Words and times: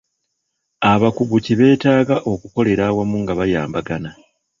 Abakugu 0.91 1.35
ki 1.45 1.53
beetaaga 1.59 2.15
okukolera 2.31 2.83
awamu 2.89 3.15
nga 3.23 3.33
bayambagana 3.39 4.09